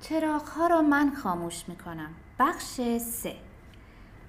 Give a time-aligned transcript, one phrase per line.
[0.00, 2.10] چراغ را من خاموش می‌کنم.
[2.38, 3.36] بخش سه.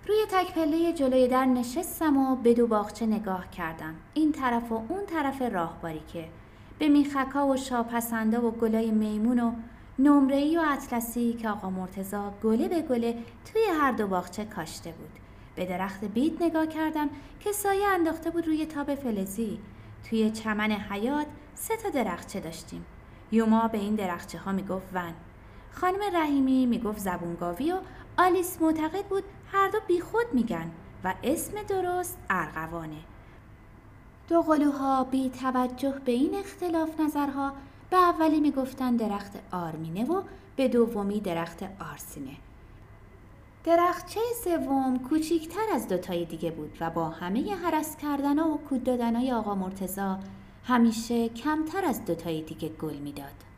[0.08, 3.96] روی تک پله جلوی در نشستم و به دو باغچه نگاه کردم.
[4.14, 6.28] این طرف و اون طرف راهباری که
[6.80, 9.52] به میخکا و شاپسنده و گلای میمون و
[10.00, 13.18] نمره‌ای و اطلسی که آقا مرتزا گله به گله
[13.54, 15.20] توی هر دو باغچه کاشته بود.
[15.56, 17.10] به درخت بید نگاه کردم
[17.40, 19.60] که سایه انداخته بود روی تاب فلزی.
[20.10, 22.86] توی چمن حیات سه تا درخچه داشتیم.
[23.32, 25.14] یوما به این درخچه ها می‌گفت ون.
[25.72, 27.78] خانم رحیمی می‌گفت زبونگاوی و
[28.18, 30.72] آلیس معتقد بود هر دو بیخود میگن
[31.04, 33.02] و اسم درست ارغوانه
[34.28, 37.54] دو قلوها بی توجه به این اختلاف نظرها
[37.90, 40.22] به اولی می‌گفتن درخت آرمینه و
[40.56, 42.36] به دومی درخت آرسینه
[43.64, 49.32] درختچه سوم کوچیکتر از دوتای دیگه بود و با همه حرس کردن و کود دادنای
[49.32, 50.20] آقا مرتزا
[50.64, 53.51] همیشه کمتر از دوتای دیگه گل می‌داد.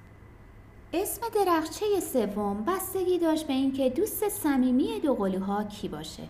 [0.96, 6.24] اسم درخچه سوم بستگی داشت به اینکه دوست صمیمی دو قلوها کی باشه.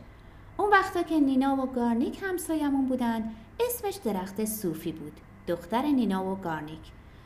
[0.58, 5.14] اون وقتا که نینا و گارنیک همسایمون بودن اسمش درخت سوفی بود.
[5.48, 6.80] دختر نینا و گارنیک.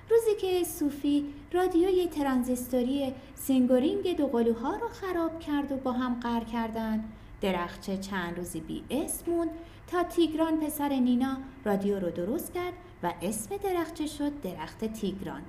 [0.10, 6.44] روزی که سوفی رادیوی ترانزیستوری سینگورینگ دو قلوها رو خراب کرد و با هم قهر
[6.44, 7.04] کردن
[7.42, 9.50] درخچه چند روزی بی اسم
[9.88, 15.42] تا تیگران پسر نینا رادیو رو درست کرد و اسم درخچه شد درخت تیگران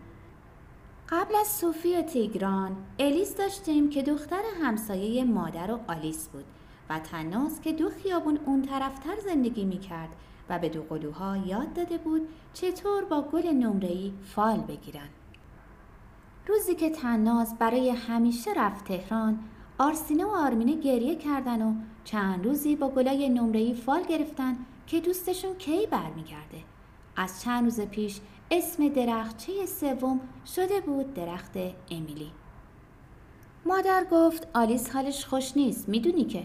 [1.11, 6.45] قبل از صوفی تیگران الیس داشتیم که دختر همسایه مادر و آلیس بود
[6.91, 10.09] و تناس که دو خیابون اون طرفتر زندگی می کرد
[10.49, 15.09] و به دو قلوها یاد داده بود چطور با گل نمرهی فال بگیرن.
[16.47, 19.39] روزی که تناز برای همیشه رفت تهران
[19.79, 25.55] آرسینه و آرمینه گریه کردن و چند روزی با گلای نمرهی فال گرفتن که دوستشون
[25.55, 26.63] کی برمیگرده.
[27.17, 30.21] از چند روز پیش اسم درختچه سوم
[30.57, 31.57] شده بود درخت
[31.91, 32.31] امیلی.
[33.67, 36.45] مادر گفت آلیس حالش خوش نیست می‌دونی که؟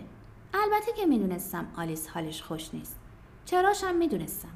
[0.54, 3.00] البته که می‌دونستم آلیس حالش خوش نیست.
[3.46, 4.50] چراشم می‌دونستم.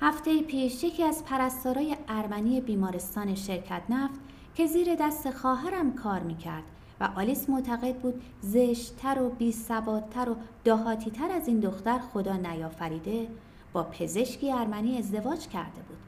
[0.00, 4.20] هفته پیش یکی از پرستارای ارمنی بیمارستان شرکت نفت
[4.54, 6.64] که زیر دست خواهرم کار می‌کرد
[7.00, 13.28] و آلیس معتقد بود زشتتر و بیسوادتر و دهاتیتر از این دختر خدا نیافریده
[13.72, 15.98] با پزشکی ارمنی ازدواج کرده بود.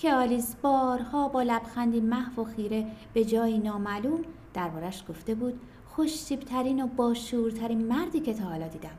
[0.00, 4.20] که آلیس بارها با لبخندی محو و خیره به جایی نامعلوم
[4.54, 8.98] دربارش گفته بود خوشتیبترین و باشورترین مردی که تا حالا دیدم.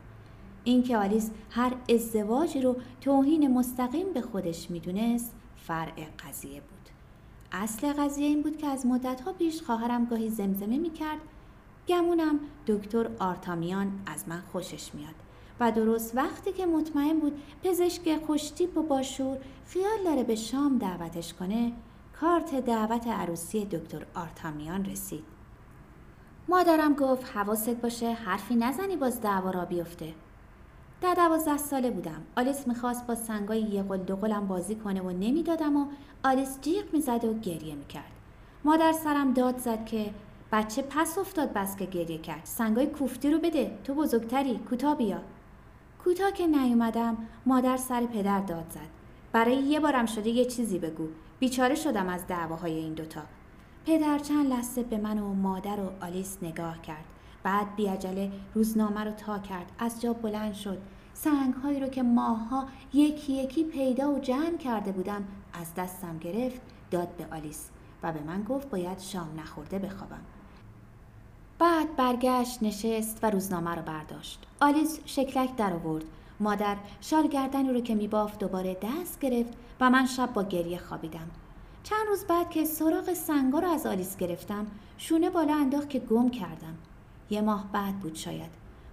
[0.64, 6.88] اینکه آلیس هر ازدواجی رو توهین مستقیم به خودش می‌دونست فرع قضیه بود.
[7.52, 11.20] اصل قضیه این بود که از مدتها پیش خواهرم گاهی زمزمه می‌کرد
[11.88, 15.21] گمونم دکتر آرتامیان از من خوشش میاد.
[15.62, 21.34] و درست وقتی که مطمئن بود پزشک خوشتیپ و باشور خیال داره به شام دعوتش
[21.34, 21.72] کنه
[22.20, 25.24] کارت دعوت عروسی دکتر آرتامیان رسید.
[26.48, 30.14] مادرم گفت حواست باشه حرفی نزنی باز دعوا را بیفته.
[31.00, 32.22] در دوازده ساله بودم.
[32.36, 35.86] آلیس می‌خواست با سنگای یه قل دو قلم بازی کنه و نمی‌دادم و
[36.24, 38.12] آلیس جیغ می‌زد و گریه می‌کرد.
[38.64, 40.10] مادر سرم داد زد که
[40.52, 42.40] بچه پس افتاد بس که گریه کرد.
[42.44, 43.78] سنگای کوفتی رو بده.
[43.84, 44.58] تو بزرگتری.
[44.58, 45.18] کوتا بیا.
[46.04, 48.88] کوتا که نیومدم مادر سر پدر داد زد.
[49.32, 51.08] برای یه بارم شده یه چیزی بگو.
[51.38, 53.22] بیچاره شدم از دعواهای این دوتا.
[53.86, 57.04] پدر چند لحظه به من و مادر و آلیس نگاه کرد.
[57.42, 59.72] بعد بیاجله روزنامه رو تا کرد.
[59.78, 60.78] از جا بلند شد.
[61.14, 66.60] سنگ هایی رو که ماها یکی یکی پیدا و جمع کرده بودم از دستم گرفت
[66.90, 67.70] داد به آلیس
[68.02, 70.22] و به من گفت باید شام نخورده بخوابم.
[71.96, 74.46] برگشت نشست و روزنامه رو برداشت.
[74.60, 76.04] آلیس شکلک در آورد.
[76.40, 81.30] مادر شال گردنی رو که میبافت دوباره دست گرفت و من شب با گریه خوابیدم.
[81.82, 84.66] چند روز بعد که سراغ سنگا رو از آلیس گرفتم
[84.98, 86.74] شونه بالا انداخت که گم کردم.
[87.30, 88.50] یه ماه بعد بود شاید.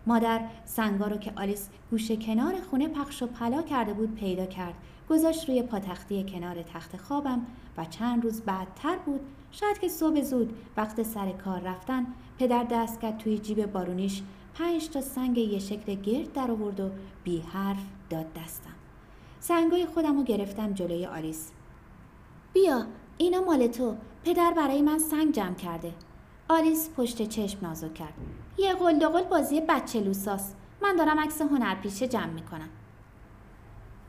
[0.08, 4.74] مادر سنگا رو که آلیس گوشه کنار خونه پخش و پلا کرده بود پیدا کرد.
[5.10, 7.46] گذاشت روی پاتختی کنار تخت خوابم
[7.78, 9.22] و چند روز بعدتر بود
[9.52, 12.08] شاید که صبح زود وقت سر کار رفتن
[12.40, 14.24] پدر دست کرد توی جیب بارونیش
[14.54, 16.90] پنج تا سنگ یه شکل گرد در آورد و
[17.24, 18.74] بی حرف داد دستم.
[19.40, 21.52] سنگای خودم رو گرفتم جلوی آلیس.
[22.54, 22.86] بیا
[23.18, 23.96] اینا مال تو.
[24.24, 25.94] پدر برای من سنگ جمع کرده.
[26.50, 28.14] آلیس پشت چشم نازو کرد.
[28.58, 30.54] یه قلدقل بازی بچه لوساس.
[30.82, 32.70] من دارم عکس هنرپیشه جمع می‌کنم.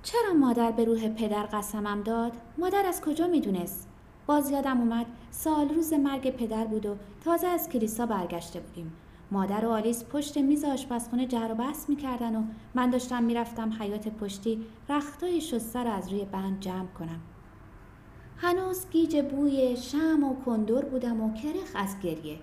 [0.02, 3.89] چرا مادر به روح پدر قسمم داد؟ مادر از کجا می‌دونست؟
[4.30, 8.92] باز یادم اومد سال روز مرگ پدر بود و تازه از کلیسا برگشته بودیم.
[9.30, 12.42] مادر و آلیس پشت میز آشپزخونه جر و بحث می‌کردن و
[12.74, 17.20] من داشتم می‌رفتم حیات پشتی رختای شسته رو از روی بند جمع کنم.
[18.36, 22.38] هنوز گیج بوی شم و کندور بودم و کرخ از گریه.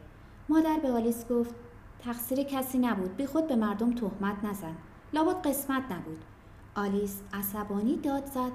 [0.50, 1.56] مادر به آلیس گفت
[2.00, 4.76] تقصیر کسی نبود بی خود به مردم تهمت نزن
[5.14, 6.26] لابد قسمت نبود
[6.76, 8.52] آلیس عصبانی داد زد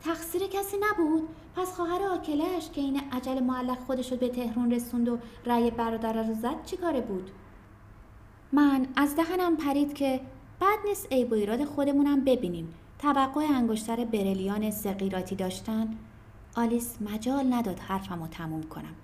[0.00, 5.08] تقصیر کسی نبود پس خواهر آکلش که این عجل معلق خودش رو به تهرون رسوند
[5.08, 7.30] و رأی برادر رو زد چی کاره بود؟
[8.52, 10.20] من از دهنم پرید که
[10.60, 12.74] بد نیست عیب و ایراد خودمونم ببینیم.
[12.98, 15.96] توقع انگشتر برلیان سقیراتی داشتن.
[16.56, 18.94] آلیس مجال نداد حرفم رو تموم کنم.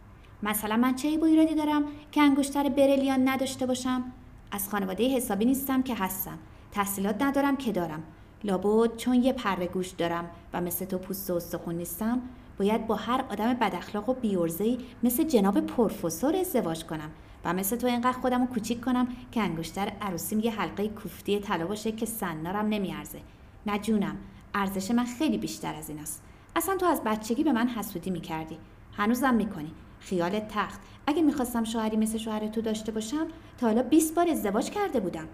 [0.43, 4.05] مثلا من چه عیب و دارم که انگشتر برلیان نداشته باشم؟
[4.51, 6.39] از خانواده حسابی نیستم که هستم.
[6.73, 8.03] تحصیلات ندارم که دارم.
[8.45, 12.23] لابد چون یه پره گوش دارم و مثل تو پوست و استخون نیستم
[12.61, 17.11] باید با هر آدم بداخلاق و بیورزهی مثل جناب پروفسور ازدواج کنم
[17.45, 21.67] و مثل تو اینقدر خودم رو کوچیک کنم که انگشتر عروسیم یه حلقه کوفتی طلا
[21.67, 23.21] باشه که سنارم نمیارزه.
[23.67, 24.17] نه جونم
[24.55, 26.23] ارزش من خیلی بیشتر از این است.
[26.57, 28.59] اصلا تو از بچگی به من حسودی می‌کردی.
[28.93, 29.73] هنوزم می‌کنی.
[30.01, 30.81] خیال تخت.
[31.07, 33.27] اگه می‌خواستم شوهری مثل شوهر تو داشته باشم
[33.59, 35.29] تا حالا 20 بار ازدواج کرده بودم.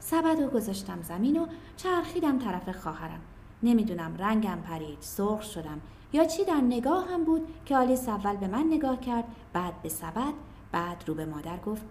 [0.00, 1.46] سبد و گذاشتم زمین و
[1.76, 3.20] چرخیدم طرف خواهرم.
[3.62, 5.80] نمی‌دونم رنگم پرید سرخ شدم.
[6.14, 10.32] یا چی در نگاهم بود که آلیس اول به من نگاه کرد بعد به سبد
[10.72, 11.82] بعد رو به مادر گفت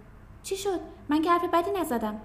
[0.44, 0.80] چی شد؟
[1.10, 2.20] من که حرف بدی نزدم.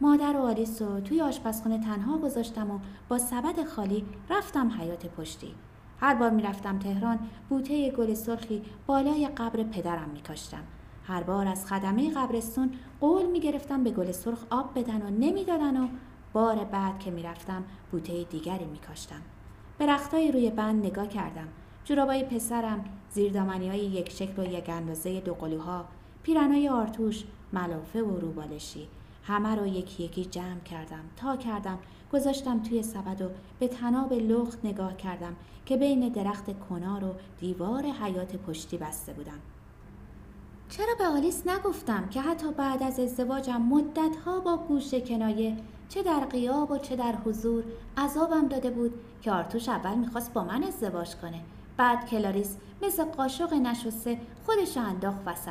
[0.00, 2.78] مادر و آلیس رو توی آشپزخونه تنها گذاشتم و
[3.08, 5.54] با سبد خالی رفتم حیات پشتی.
[6.00, 7.18] هر بار می‌رفتم تهران
[7.48, 10.62] بوته گل سرخی بالای قبر پدرم میکاشتم.
[11.06, 15.88] هر بار از خدمه قبرستون قول می‌گرفتم به گل سرخ آب بدن و نمی‌دادن و
[16.32, 19.20] بار بعد که می‌رفتم بوته دیگری میکاشتم.
[19.78, 21.48] به رختای روی بند نگاه کردم.
[21.84, 25.84] جورابای پسرم زیردامنی های یک شکل و یک اندازه دو قلوها
[26.22, 28.88] پیرنای آرتوش ملافه و روبالشی.
[29.24, 31.04] همه رو یکی یکی جمع کردم.
[31.16, 31.78] تا کردم
[32.12, 33.28] گذاشتم توی سبد و
[33.58, 35.36] به تناب لخت نگاه کردم
[35.66, 39.38] که بین درخت کنار و دیوار حیات پشتی بسته بودم.
[40.68, 45.56] چرا به آلیس نگفتم که حتی بعد از ازدواجم مدتها با گوش کنایه
[45.94, 47.64] چه در قیاب و چه در حضور
[47.96, 51.40] عذابم داده بود که آرتوش اول می‌خواست با من ازدواج کنه
[51.76, 55.50] بعد کلاریس مثل قاشق نشسته خودش انداخت وسط.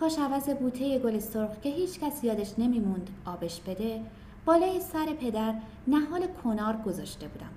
[0.00, 4.00] کاش عوض بوته گل سرخ که هیچ کس یادش نمیموند آبش بده
[4.44, 5.54] بالای سر پدر
[5.88, 7.50] نهال کنار گذاشته بودم.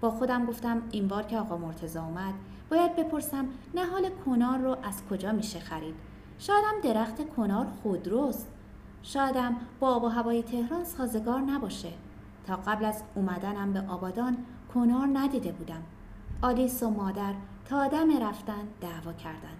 [0.00, 2.34] با خودم گفتم این بار که آقا مرتزا اومد
[2.70, 5.94] باید بپرسم نهال کنار رو از کجا میشه خرید؟
[6.38, 8.48] شایدم درخت کنار خودروست.
[9.02, 11.92] شایدم با آب و هوای تهران سازگار نباشه.
[12.46, 14.36] تا قبل از اومدنم به آبادان
[14.74, 15.82] کنار ندیده بودم.
[16.42, 17.34] آلیس و مادر
[17.64, 19.56] تا دم رفتن دعوا کردن.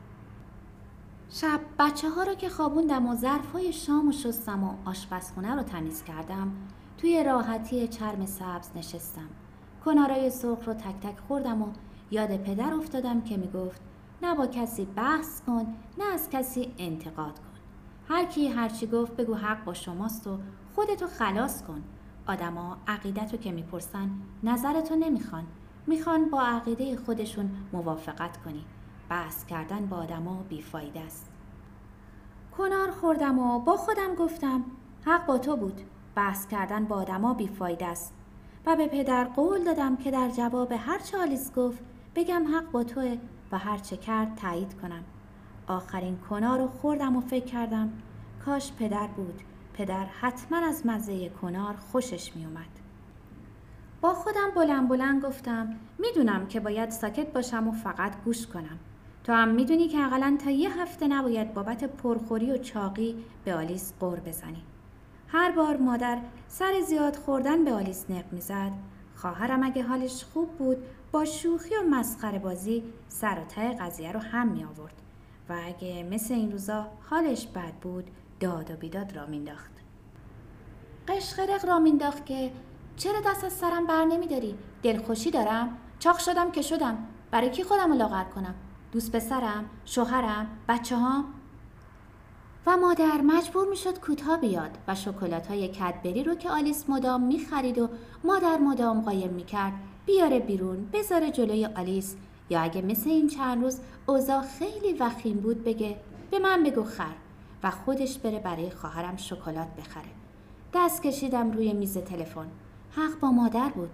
[1.31, 5.63] شب بچه ها رو که خوابوندم و ظرف های شام و شستم و آشپزخونه رو
[5.63, 6.53] تمیز کردم
[6.99, 9.29] توی راحتی چرم سبز نشستم.
[9.85, 11.67] کنارای سرخ رو تک تک خوردم و
[12.11, 13.81] یاد پدر افتادم که می‌گفت
[14.23, 17.46] نه با کسی بحث کن نه از کسی انتقاد کن
[18.09, 20.39] هر کی هرچی گفت بگو حق با شماست و
[20.75, 21.83] خودتو خلاص کن.
[22.27, 24.11] آدما عقیدت رو که می‌پرسن
[24.43, 25.45] نظرتو نمی‌خوان.
[25.87, 28.65] می‌خوان با عقیده خودشون موافقت کنی.
[29.09, 31.31] بحث کردن با آدما بیفایده است.
[32.57, 34.65] کنار خوردم و با خودم گفتم
[35.05, 35.81] حق با تو بود.
[36.15, 38.15] بحث کردن با آدما بیفایده است.
[38.67, 41.79] و به پدر قول دادم که در جواب هر چالیس گفت
[42.15, 43.19] بگم حق با توه
[43.53, 45.05] و هر چه کرد تایید کنم.
[45.67, 47.93] آخرین کنار رو خوردم و فکر کردم
[48.45, 49.41] کاش پدر بود.
[49.75, 52.67] پدر حتما از مزه کنار خوشش می اومد.
[54.01, 58.79] با خودم بلند بلند گفتم می‌دونم که باید ساکت باشم و فقط گوش کنم.
[59.25, 63.93] تو هم می‌دونی که اقلا تا یه هفته نباید بابت پرخوری و چاقی به آلیس
[64.01, 64.63] قور بزنی.
[65.29, 66.19] هر بار مادر
[66.49, 68.73] سر زیاد خوردن به آلیس نق می‌زد.
[69.17, 70.77] خواهرم اگه حالش خوب بود
[71.13, 75.03] با شوخی و مسخره بازی سر و ته قضیه رو هم می آورد
[75.49, 78.11] و اگه مثل این روزا حالش بد بود
[78.41, 79.71] داد و بیداد را مینداخت
[81.09, 82.53] قشقرق را مینداخت که
[82.97, 86.99] چرا دست از سرم بر نمیداری؟ دلخوشی دارم؟ چاق شدم که شدم.
[87.31, 88.55] برای کی خودم رو لاغر کنم؟
[88.93, 91.25] دوست پسرم شوهرم بچه ها
[92.67, 97.79] و مادر مجبور می‌شد کوتاه بیاد و شکلات های کدبری رو که آلیس مدام می‌خرید
[97.79, 97.89] و
[98.25, 99.73] مادر مدام قایم می‌کرد
[100.07, 102.17] بیاره بیرون بذاره جلوی آلیس.
[102.51, 105.97] یا اگه مثل این چند روز اوضاع خیلی وخیم بود بگه
[106.31, 107.15] به من بگو خر
[107.63, 110.11] و خودش بره برای خواهرم شکلات بخره.
[110.75, 112.47] دست کشیدم روی میز تلفن.
[112.91, 113.91] حق با مادر بود.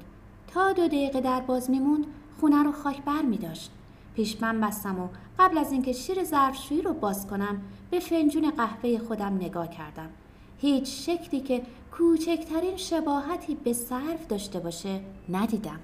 [0.47, 2.07] تا دو دقیقه در باز میموند
[2.41, 3.71] خونه رو خاک بر می داشت.
[4.15, 8.99] پیش من بستم و قبل از اینکه شیر ظرفشویی رو باز کنم به فنجون قهوه
[8.99, 10.11] خودم نگاه کردم.
[10.59, 15.81] هیچ شکلی که کوچکترین شباهتی به صرف داشته باشه ندیدم.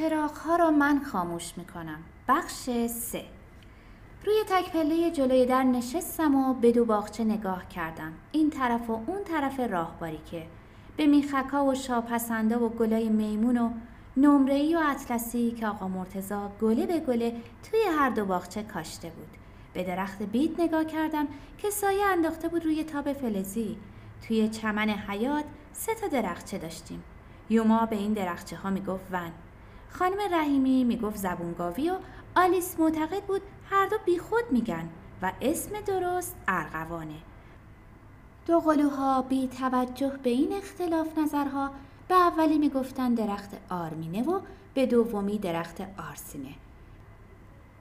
[0.00, 3.24] چراغ ها را من خاموش می کنم بخش سه.
[4.24, 8.12] روی تک پله جلوی در نشستم و به دو باغچه نگاه کردم.
[8.32, 10.46] این طرف و اون طرف راهباری که.
[10.96, 13.70] به میخکا و شاپسنده و گلای میمون و
[14.16, 17.36] نمره‌ای و اطلسی که آقا مرتزا گله به گله
[17.70, 19.36] توی هر دو باغچه کاشته بود.
[19.72, 21.28] به درخت بید نگاه کردم
[21.58, 23.76] که سایه انداخته بود روی تاب فلزی.
[24.28, 27.02] توی چمن حیات سه تا درخچه داشتیم.
[27.50, 29.32] یوما به این درخچه ها می‌گفت ون.
[29.92, 31.96] خانم رحیمی می‌گفت زبونگاوی و
[32.36, 34.88] آلیس معتقد بود هر دو بیخود میگن
[35.22, 37.18] و اسم درست ارغوانه
[38.46, 41.70] دو قلوها بی توجه به این اختلاف نظرها
[42.08, 44.40] به اولی می‌گفتن درخت آرمینه و
[44.74, 45.80] به دومی درخت
[46.10, 46.54] آرسینه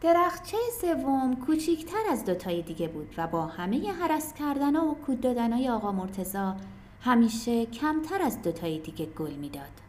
[0.02, 5.70] درختچه سوم کوچیکتر از دوتای دیگه بود و با همه حرس کردن و کود دادنای
[5.70, 6.56] آقا مرتزا
[7.02, 9.89] همیشه کمتر از دوتای دیگه گل می‌داد.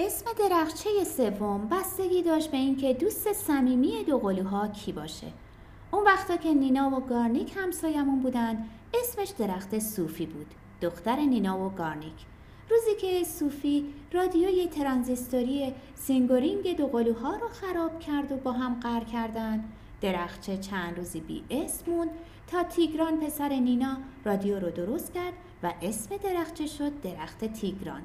[0.00, 5.26] اسم درخچه سوم بستگی داشت به اینکه دوست صمیمی دو قلوها کی باشه.
[5.90, 8.64] اون وقتا که نینا و گارنیک همسایمون بودن
[8.94, 10.46] اسمش درخت صوفی بود.
[10.82, 12.14] دختر نینا و گارنیک.
[12.70, 19.04] روزی که صوفی رادیوی ترانزیستوری سینگورینگ دو قلوها رو خراب کرد و با هم قهر
[19.04, 19.64] کردن
[20.00, 21.84] درختچه چند روزی بی اسم
[22.46, 28.02] تا تیگران پسر نینا رادیو رو درست کرد و اسم درختچه شد درخت تیگران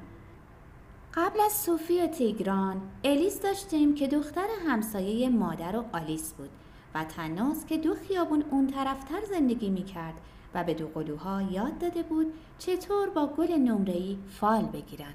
[1.16, 6.50] قبل از صوفی و تیگران الیس داشتیم که دختر همسایه مادر و آلیس بود
[6.94, 10.14] و تناس که دو خیابون اون طرفتر زندگی می کرد
[10.54, 15.14] و به دو قلوها یاد داده بود چطور با گل نمرهی فال بگیرن.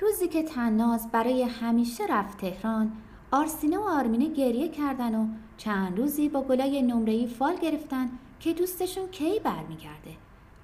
[0.00, 2.92] روزی که تناز برای همیشه رفت تهران
[3.30, 5.26] آرسینه و آرمینه گریه کردن و
[5.56, 10.16] چند روزی با گلای نمرهی فال گرفتن که دوستشون کی برمیگرده.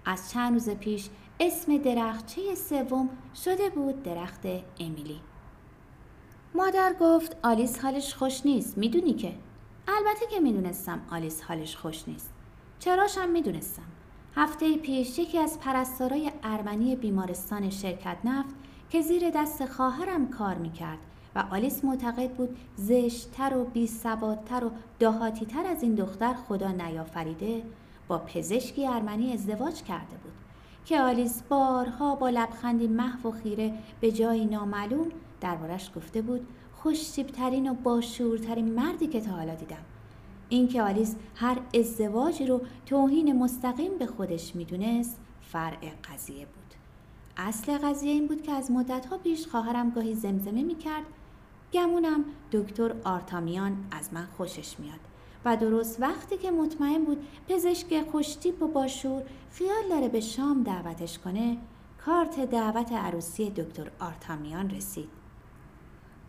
[0.05, 1.09] از چند روز پیش
[1.40, 3.09] اسم درختچه سوم
[3.45, 4.47] شده بود درخت
[4.80, 5.21] امیلی.
[6.54, 9.33] مادر گفت آلیس حالش خوش نیست می‌دونی که؟
[9.88, 12.30] البته که می‌دونستم آلیس حالش خوش نیست.
[12.78, 13.83] چراشم می‌دونستم.
[14.35, 18.54] هفته پیش یکی از پرستارای ارمنی بیمارستان شرکت نفت
[18.90, 20.99] که زیر دست خواهرم کار می‌کرد
[21.35, 27.62] و آلیس معتقد بود زشتتر و بیسوادتر و دهاتیتر از این دختر خدا نیافریده
[28.09, 30.27] با پزشکی ارمنی ازدواج کرده بود.
[30.88, 35.09] که آلیس بارها با لبخندی محو و خیره به جایی نامعلوم
[35.40, 39.85] دربارش گفته بود خوشتیبترین و باشورترین مردی که تا حالا دیدم.
[40.49, 46.75] اینکه آلیس هر ازدواجی رو توهین مستقیم به خودش می‌دونست فرع قضیه بود.
[47.37, 51.04] اصل قضیه این بود که از مدتها پیش خواهرم گاهی زمزمه می‌کرد
[51.73, 55.07] گمونم دکتر آرتامیان از من خوشش میاد.
[55.45, 61.18] و درست وقتی که مطمئن بود پزشک خوشتیپ و باشور خیال داره به شام دعوتش
[61.18, 61.57] کنه
[62.07, 65.09] کارت دعوت عروسی دکتر آرتامیان رسید.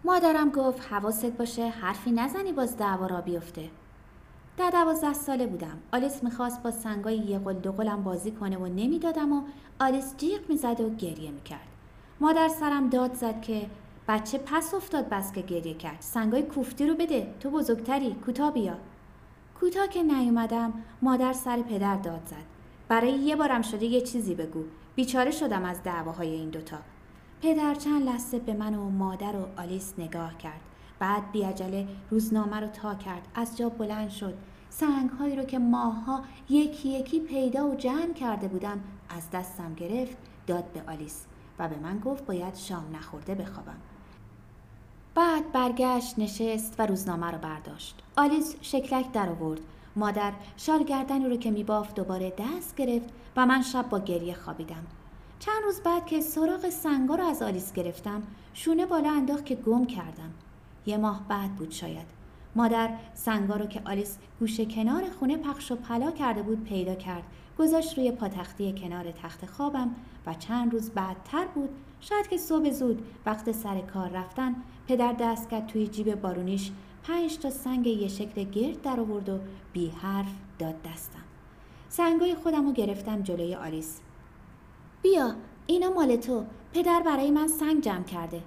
[0.03, 3.69] مادرم گفت حواست باشه حرفی نزنی باز دعوا را بیفته.
[4.57, 5.77] در دوازده ساله بودم.
[5.93, 9.41] آلیس می‌خواست با سنگای یه قل دو قلم بازی کنه و نمی‌دادم و
[9.79, 11.67] آلیس جیغ می‌زد و گریه می‌کرد.
[12.19, 13.69] مادر سرم داد زد که
[14.07, 15.97] بچه پس افتاد بس که گریه کرد.
[15.99, 17.33] سنگای کوفتی رو بده.
[17.39, 18.13] تو بزرگتری.
[18.13, 18.77] کوتا بیا.
[19.59, 22.45] کوتا که نیومدم مادر سر پدر داد زد.
[22.87, 24.63] برای یه بارم شده یه چیزی بگو.
[24.95, 26.77] بیچاره شدم از دعواهای این دوتا.
[27.41, 30.61] پدر چند لحظه به من و مادر و آلیس نگاه کرد.
[30.99, 33.27] بعد بیاجله روزنامه رو تا کرد.
[33.35, 34.33] از جا بلند شد.
[34.69, 40.17] سنگ هایی رو که ماها یکی یکی پیدا و جمع کرده بودم از دستم گرفت
[40.47, 41.25] داد به آلیس
[41.59, 43.77] و به من گفت باید شام نخورده بخوابم.
[45.51, 48.01] برگشت نشست و روزنامه رو برداشت.
[48.17, 49.61] آلیس شکلک در آورد.
[49.95, 54.87] مادر شال گردنی رو که میبافت دوباره دست گرفت و من شب با گریه خوابیدم.
[55.39, 59.85] چند روز بعد که سراغ سنگا رو از آلیس گرفتم شونه بالا انداخت که گم
[59.85, 60.33] کردم.
[60.85, 62.07] یه ماه بعد بود شاید.
[62.55, 67.23] مادر سنگا رو که آلیس گوشه کنار خونه پخش و پلا کرده بود پیدا کرد.
[67.59, 69.95] گذاشت روی پاتختی کنار تخت خوابم
[70.29, 71.69] و چند روز بعدتر بود
[71.99, 74.55] شاید که صبح زود وقت سر کار رفتن
[74.87, 76.71] پدر دست کرد توی جیب بارونیش
[77.03, 79.39] پنج تا سنگ یه شکل گرد در آورد و
[79.73, 81.23] بی حرف داد دستم.
[81.89, 83.99] سنگای خودم رو گرفتم جلوی آلیس.
[85.01, 85.35] بیا
[85.67, 86.45] اینا مال تو.
[86.73, 88.43] پدر برای من سنگ جمع کرده.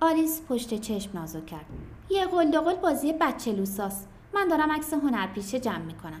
[0.00, 1.66] آلیس پشت چشم نازک کرد.
[2.10, 4.06] یه قلدقل بازی بچه لوساس.
[4.34, 6.20] من دارم عکس هنرپیشه جمع می‌کنم.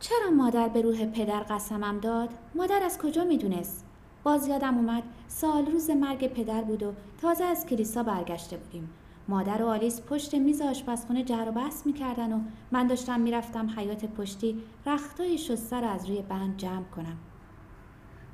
[0.00, 3.84] چرا مادر به روح پدر قسمم داد؟ مادر از کجا می‌دونست؟
[4.22, 8.90] باز یادم اومد سال روز مرگ پدر بود و تازه از کلیسا برگشته بودیم.
[9.28, 12.40] مادر و آلیس پشت میز آشپزخونه جر و بحث می‌کردن و
[12.72, 17.16] من داشتم می‌رفتم حیات پشتی رختای شسته رو از روی بند جمع کنم.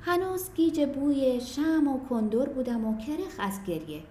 [0.01, 4.03] هنوز گیج بوی شم و کندور بودم و کرخ از گریه.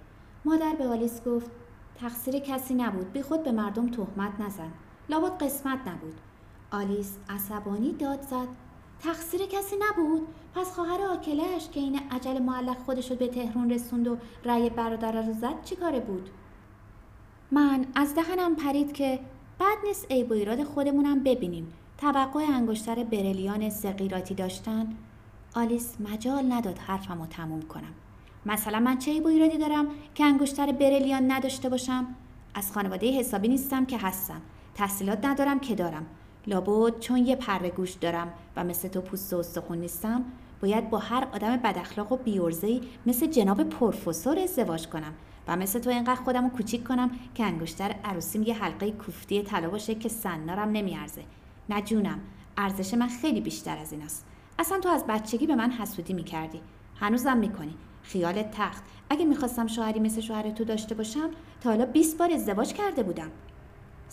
[0.44, 1.50] مادر به آلیس گفت
[2.00, 4.72] تقصیر کسی نبود بی خود به مردم تهمت نزن.
[5.08, 6.20] لابد قسمت نبود.
[6.74, 8.48] آلیس عصبانی داد زد.
[9.00, 10.28] تقصیر کسی نبود.
[10.54, 15.26] پس خواهر آکلش که این عجل معلق خودش رو به تهرون رسوند و رأی برادر
[15.26, 16.30] رو زد چی کاره بود؟
[17.50, 19.20] من از دهنم پرید که
[19.60, 21.72] بد نیست عیب و ایراد خودمونم ببینیم.
[21.98, 24.96] توقع انگشتر برلیان سقیراتی داشتن.
[25.54, 27.94] آلیس مجال نداد حرفم رو تموم کنم.
[28.46, 32.06] مثلا من چه عیب و دارم که انگشتر برلیان نداشته باشم؟
[32.54, 34.40] از خانواده حسابی نیستم که هستم.
[34.74, 36.06] تحصیلات ندارم که دارم.
[36.46, 40.24] لابد چون یه پره گوش دارم و مثل تو پوست و استخون نیستم
[40.62, 45.14] باید با هر آدم بداخلاق و بیورزهی مثل جناب پروفسور ازدواج کنم
[45.48, 49.70] و مثل تو اینقدر خودم رو کوچیک کنم که انگشتر عروسیم یه حلقه کوفتی طلا
[49.70, 51.22] باشه که سنارم نمیارزه.
[51.68, 52.20] نه جونم
[52.56, 54.26] ارزش من خیلی بیشتر از این است.
[54.58, 56.60] اصلا تو از بچگی به من حسودی می‌کردی.
[56.96, 57.74] هنوزم می‌کنی.
[58.02, 58.82] خیال تخت.
[59.10, 63.30] اگه می‌خواستم شوهری مثل شوهر تو داشته باشم تا حالا 20 بار ازدواج کرده بودم.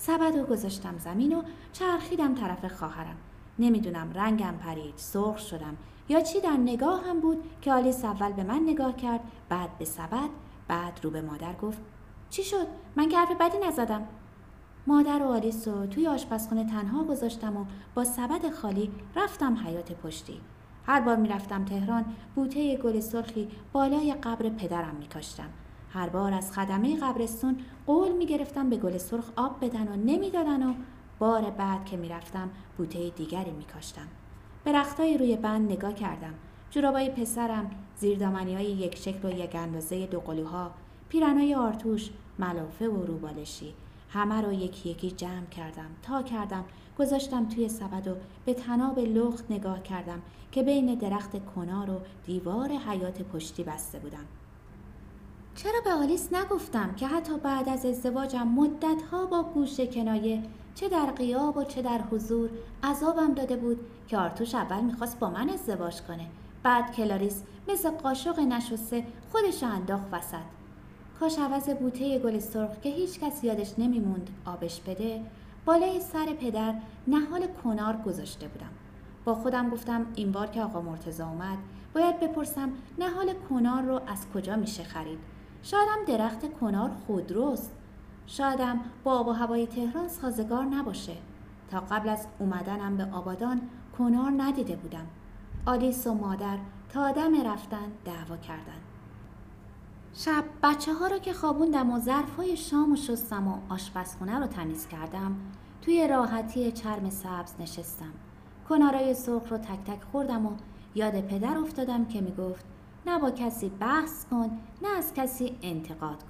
[0.02, 1.42] سبد و گذاشتم زمین و
[1.74, 3.16] چرخیدم طرف خواهرم.
[3.60, 5.78] نمی‌دونم رنگم پرید سرخ شدم.
[6.10, 9.86] یا چی در نگاه هم بود که آلیس اول به من نگاه کرد بعد به
[9.86, 10.30] سبد
[10.68, 11.82] بعد رو به مادر گفت
[12.30, 14.08] چی شد؟ من که حرف بدی نزدم.
[14.88, 17.66] مادر و آلیس رو توی آشپزخونه تنها گذاشتم و
[17.96, 20.42] با سبد خالی رفتم حیات پشتی.
[20.86, 22.06] هر بار می‌رفتم تهران
[22.36, 25.50] بوته گل سرخی بالای قبر پدرم میکاشتم.
[25.94, 30.74] هر بار از خدمه قبرستون قول می‌گرفتم به گل سرخ آب بدن و نمی‌دادن و
[31.20, 34.08] بار بعد که می‌رفتم بوته دیگری میکاشتم.
[34.64, 36.34] به رختای روی بند نگاه کردم.
[36.72, 40.72] جورابای پسرم زیردامنی های یک شکل و یک اندازه دو قلوها
[41.10, 43.74] پیرنای آرتوش ملافه و روبالشی.
[44.10, 45.90] همه رو یکی یکی جمع کردم.
[46.04, 46.66] تا کردم
[47.00, 50.22] گذاشتم توی سبد و به تناب لخت نگاه کردم
[50.52, 54.26] که بین درخت کنار و دیوار حیات پشتی بسته بودم.
[55.56, 60.44] چرا به آلیس نگفتم که حتی بعد از ازدواجم مدتها با گوش کنایه
[60.76, 62.50] چه در قیاب و چه در حضور
[62.84, 66.28] عذابم داده بود که آرتوش اول می‌خواست با من ازدواج کنه
[66.64, 70.36] بعد کلاریس مثل قاشق نشسته خودش انداخت وسط.
[71.20, 75.22] کاش عوض بوته گل سرخ که هیچ کس یادش نمیموند آبش بده
[75.66, 76.74] بالای سر پدر
[77.08, 78.72] نهال کنار گذاشته بودم.
[79.26, 81.58] با خودم گفتم این بار که آقا مرتزا اومد
[81.94, 85.20] باید بپرسم نهال کنار رو از کجا میشه خرید؟
[85.64, 87.72] شایدم درخت کنار خودروست.
[88.28, 91.18] شایدم با آب و هوای تهران سازگار نباشه.
[91.72, 93.62] تا قبل از اومدنم به آبادان
[93.98, 95.08] کنار ندیده بودم.
[95.66, 96.58] آلیس و مادر
[96.90, 98.82] تا دم رفتن دعوا کردن.
[100.14, 104.48] شب بچه ها رو که خوابوندم و ظرف های شام و شستم و آشپزخونه رو
[104.48, 105.36] تمیز کردم
[105.82, 108.14] توی راحتی چرم سبز نشستم.
[108.70, 110.52] کنارای سرخ رو تک تک خوردم و
[110.96, 112.66] یاد پدر افتادم که می‌گفت
[113.06, 116.30] نه با کسی بحث کن نه از کسی انتقاد کن.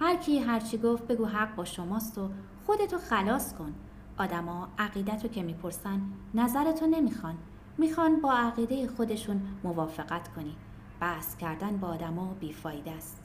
[0.00, 2.30] هر کی هرچی گفت بگو حق با شماست و
[2.66, 3.74] خودتو خلاص کن.
[4.18, 6.00] آدما عقیدتو که می‌پرسن
[6.34, 7.34] نظرتو نمی‌خوان.
[7.78, 10.56] می‌خوان با عقیده خودشون موافقت کنی.
[11.00, 13.22] بحث کردن با آدما بیفایده است.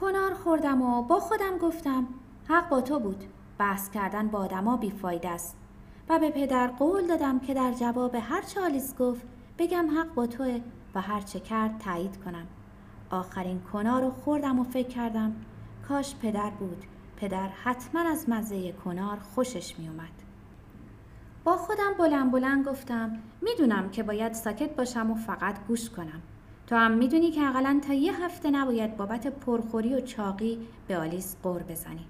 [0.00, 2.06] کنار خوردم و با خودم گفتم
[2.48, 3.24] حق با تو بود.
[3.58, 5.56] بحث کردن با آدما بیفایده است.
[6.08, 9.22] و به پدر قول دادم که در جواب هر چه آلیس گفت
[9.58, 10.60] بگم حق با توه.
[10.94, 12.46] و هر چه کرد تایید کنم.
[13.10, 15.32] آخرین کنار رو خوردم و فکر کردم
[15.88, 16.84] کاش پدر بود.
[17.16, 20.22] پدر حتما از مزه کنار خوشش می اومد.
[21.44, 26.22] با خودم بلند بلند گفتم می‌دونم که باید ساکت باشم و فقط گوش کنم.
[26.66, 31.36] تو هم می‌دونی که اقلا تا یه هفته نباید بابت پرخوری و چاقی به آلیس
[31.42, 32.06] قور بزنی.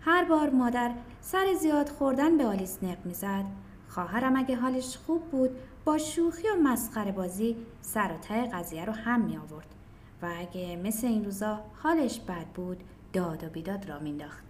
[0.00, 3.44] هر بار مادر سر زیاد خوردن به آلیس نق می‌زد
[3.88, 5.50] خواهرم اگه حالش خوب بود
[5.84, 9.74] با شوخی و مسخره بازی سر و ته قضیه رو هم می آورد
[10.22, 14.44] و اگه مثل این روزا حالش بد بود داد و بیداد را مینداخت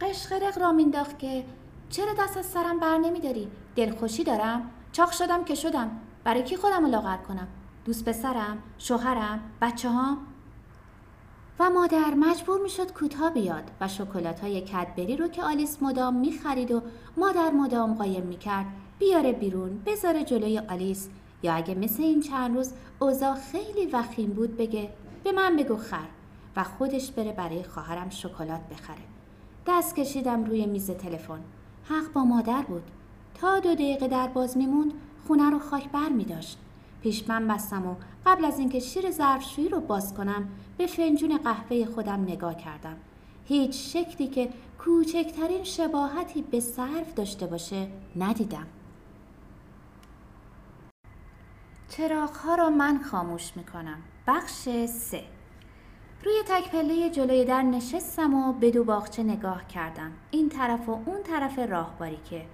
[0.00, 1.44] قشقرق را مینداخت که
[1.88, 5.90] چرا دست از سرم بر نمیداری دلخوشی دارم؟ چاق شدم که شدم.
[6.24, 7.48] برای کی خودم رو لاغر کنم؟
[7.84, 10.18] دوست پسرم شوهرم بچه ها
[11.58, 16.72] و مادر مجبور می‌شد کوتاه بیاد و شکلات های کدبری رو که آلیس مدام می‌خرید
[16.72, 16.82] و
[17.16, 18.66] مادر مدام قایم می‌کرد
[19.00, 21.08] بیاره بیرون بذاره جلوی آلیس
[21.42, 24.88] یا اگه مثل این چند روز اوضاع خیلی وخیم بود بگه
[25.24, 26.08] به من بگو خر
[26.56, 29.02] و خودش بره برای خواهرم شکلات بخره
[29.66, 31.40] دست کشیدم روی میز تلفن
[31.84, 32.82] حق با مادر بود
[33.34, 34.92] تا دو دقیقه در باز میموند
[35.26, 36.58] خونه رو خاک بر می داشت.
[37.02, 37.94] پیش من بستم و
[38.26, 42.96] قبل از اینکه شیر ظرفشویی رو باز کنم به فنجون قهوه خودم نگاه کردم.
[43.48, 47.86] هیچ شکلی که کوچکترین شباهتی به صرف داشته باشه
[48.16, 48.66] ندیدم.
[51.90, 53.98] چراغ ها را من خاموش می کنم.
[54.26, 55.22] بخش سه.
[56.24, 60.12] روی تک پله جلوی در نشستم و به دو باغچه نگاه کردم.
[60.30, 62.46] این طرف و اون طرف راهباری که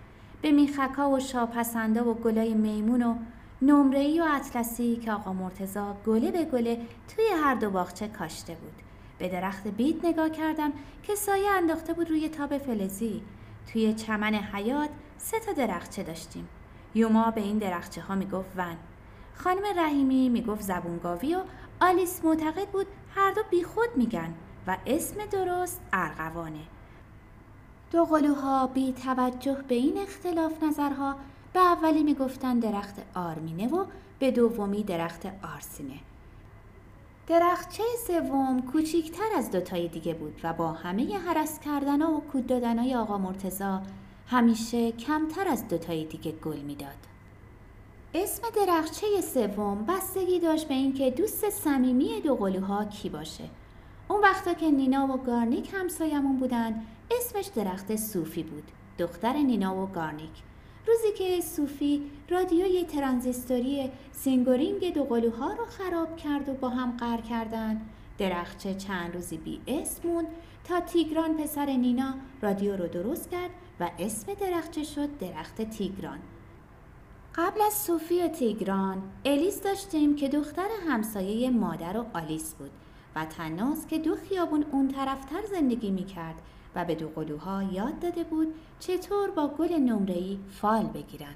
[0.42, 3.14] به میخکا و شاپسنده و گلای میمون و
[3.62, 6.80] نمره‌ای و اطلسی که آقا مرتزا گله به گله
[7.16, 8.82] توی هر دو باغچه کاشته بود.
[9.18, 10.72] به درخت بید نگاه کردم
[11.02, 13.22] که سایه انداخته بود روی تاب فلزی.
[13.72, 16.48] توی چمن حیات سه تا درخچه داشتیم.
[16.94, 18.76] یوما به این درخچه ها می‌گفت ون.
[19.36, 21.40] خانم رحیمی می‌گفت زبونگاوی و
[21.80, 24.34] آلیس معتقد بود هر دو بیخود میگن
[24.66, 26.62] و اسم درست ارغوانه
[27.90, 31.16] دو قلوها بی توجه به این اختلاف نظرها
[31.52, 33.84] به اولی می‌گفتن درخت آرمینه و
[34.18, 36.00] به دومی درخت آرسینه
[37.26, 42.94] درختچه سوم کوچیکتر از دوتای دیگه بود و با همه حرس کردن و کود دادنای
[42.94, 43.82] آقا مرتزا
[44.26, 47.15] همیشه کمتر از دوتای دیگه گل می‌داد.
[48.22, 53.44] اسم درختچه سوم بستگی داشت به اینکه دوست صمیمی دو قلوها کی باشه.
[54.08, 58.64] اون وقتا که نینا و گارنیک همسایمون بودن اسمش درخت صوفی بود.
[58.98, 60.30] دختر نینا و گارنیک.
[60.86, 67.20] روزی که صوفی رادیوی ترانزیستوری سینگورینگ دو قلوها رو خراب کرد و با هم قهر
[67.20, 67.80] کردن
[68.18, 70.26] درختچه چند روزی بی اسم موند
[70.64, 73.50] تا تیگران پسر نینا رادیو رو درست کرد
[73.80, 76.18] و اسم درخچه شد درخت تیگران
[77.38, 82.70] قبل از صوفی تیگران الیس داشتیم که دختر همسایه مادر و آلیس بود
[83.16, 86.34] و تناس که دو خیابون اون طرفتر زندگی می کرد
[86.74, 91.34] و به دو قلوها یاد داده بود چطور با گل نمرهی فال بگیرن.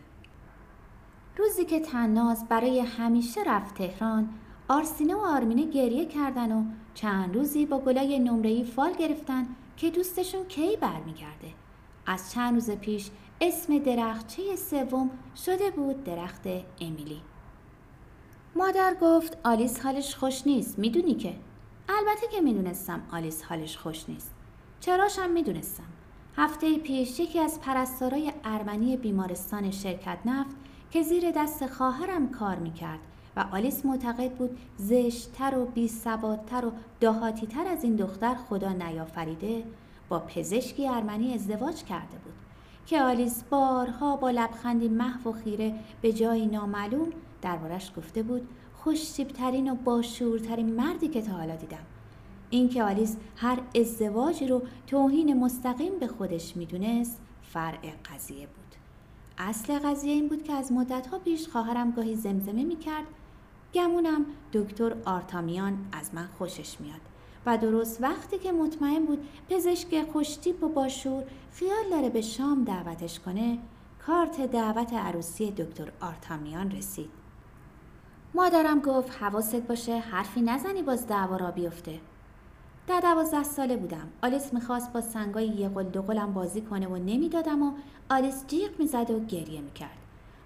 [1.37, 4.29] روزی که تناز برای همیشه رفت تهران
[4.69, 10.45] آرسینه و آرمینه گریه کردن و چند روزی با گلای نمرهی فال گرفتن که دوستشون
[10.45, 11.53] کی برمیگرده.
[12.07, 13.11] از چند روز پیش
[13.43, 15.11] اسم درختچه سوم
[15.47, 16.47] شده بود درخت
[16.81, 17.21] امیلی.
[18.57, 21.35] مادر گفت آلیس حالش خوش نیست می‌دونی که؟
[21.89, 24.35] البته که می‌دونستم آلیس حالش خوش نیست.
[24.81, 25.85] چراشم می‌دونستم.
[26.37, 30.57] هفته پیش یکی از پرستارای ارمنی بیمارستان شرکت نفت
[30.91, 33.01] که زیر دست خواهرم کار می‌کرد
[33.37, 39.65] و آلیس معتقد بود زشتتر و بیسوادتر و دهاتیتر از این دختر خدا نیافریده
[40.09, 42.40] با پزشکی ارمنی ازدواج کرده بود.
[42.91, 47.09] که آلیس بارها با لبخندی محو و خیره به جایی نامعلوم
[47.43, 51.87] دربارش گفته بود خوشتیبترین و باشورترین مردی که تا حالا دیدم.
[52.51, 58.75] اینکه آلیس هر ازدواجی رو توهین مستقیم به خودش می‌دونست فرع قضیه بود.
[59.39, 63.07] اصل قضیه این بود که از مدتها پیش خواهرم گاهی زمزمه می‌کرد
[63.75, 67.10] گمونم دکتر آرتامیان از من خوشش میاد.
[67.47, 73.21] و درست وقتی که مطمئن بود پزشک خوشتیپ و باشور خیال داره به شام دعوتش
[73.21, 73.59] کنه
[74.07, 77.11] کارت دعوت عروسی دکتر آرتامیان رسید.
[78.35, 82.01] مادرم گفت حواست باشه حرفی نزنی باز دعوا را بیفته.
[82.87, 84.09] در دوازده ساله بودم.
[84.23, 87.73] آلیس می‌خواست با سنگای یه قل دو قلم بازی کنه و نمی‌دادم و
[88.11, 89.99] آلیس جیغ می‌زد و گریه می‌کرد.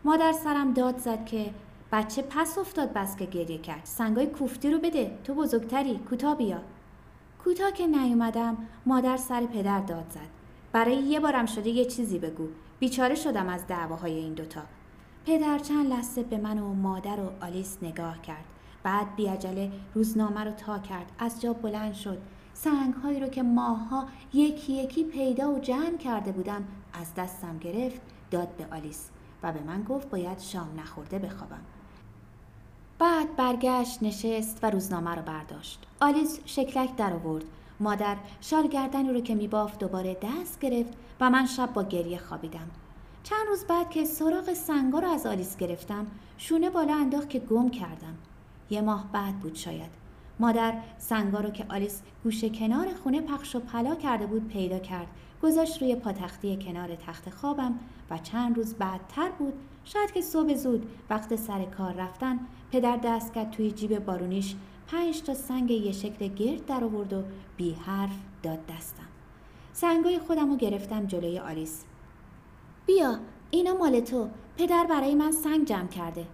[0.04, 1.54] مادر سرم داد زد که
[1.92, 3.84] بچه پس افتاد بس که گریه کرد.
[3.84, 5.18] سنگای کوفتی رو بده.
[5.24, 5.98] تو بزرگتری.
[5.98, 6.60] کوتا بیا.
[7.44, 10.28] کوتا که نیومدم مادر سر پدر داد زد.
[10.72, 12.48] برای یه بارم شده یه چیزی بگو.
[12.78, 14.62] بیچاره شدم از دعواهای این دوتا.
[15.26, 18.44] پدر چند لحظه به من و مادر و آلیس نگاه کرد.
[18.82, 21.12] بعد بیاجله روزنامه رو تا کرد.
[21.18, 22.18] از جا بلند شد.
[22.54, 28.00] سنگ هایی رو که ماها یکی یکی پیدا و جمع کرده بودم از دستم گرفت
[28.30, 29.10] داد به آلیس
[29.42, 31.62] و به من گفت باید شام نخورده بخوابم.
[33.04, 35.86] بعد برگشت نشست و روزنامه رو برداشت.
[36.00, 37.44] آلیس شکلک در آورد.
[37.80, 42.70] مادر شال گردنی رو که میبافت دوباره دست گرفت و من شب با گریه خوابیدم.
[43.22, 46.06] چند روز بعد که سراغ سنگا رو از آلیس گرفتم
[46.38, 48.14] شونه بالا انداخت که گم کردم.
[48.70, 49.90] یه ماه بعد بود شاید.
[50.40, 55.08] مادر سنگا رو که آلیس گوشه کنار خونه پخش و پلا کرده بود پیدا کرد.
[55.42, 57.78] گذاشت روی پاتختی کنار تخت خوابم
[58.10, 62.40] و چند روز بعدتر بود شاید که صبح زود وقت سر کار رفتن
[62.72, 64.54] پدر دست کرد توی جیب بارونیش
[64.86, 67.22] پنج تا سنگ یه شکل گرد در آورد و
[67.56, 69.06] بی حرف داد دستم.
[69.72, 71.84] سنگای خودم رو گرفتم جلوی آلیس.
[72.86, 73.18] بیا
[73.50, 74.28] اینا مال تو.
[74.56, 76.26] پدر برای من سنگ جمع کرده.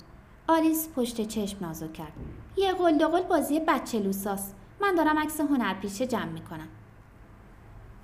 [0.48, 2.12] آلیس پشت چشم نازک کرد.
[2.56, 4.52] یه قلدقل بازی بچه لوساس.
[4.80, 6.68] من دارم عکس هنرپیشه جمع می‌کنم.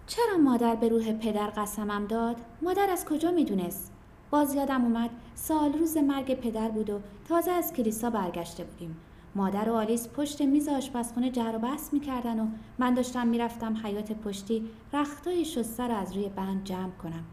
[0.07, 3.93] چرا مادر به روح پدر قسمم داد؟ مادر از کجا می‌دونست؟
[4.31, 8.97] باز یادم اومد سال روز مرگ پدر بود و تازه از کلیسا برگشته بودیم.
[9.35, 12.47] مادر و آلیس پشت میز آشپزخونه جر و بحث می‌کردن و
[12.79, 17.25] من داشتم می‌رفتم حیات پشتی رختای شسته رو از روی بند جمع کنم.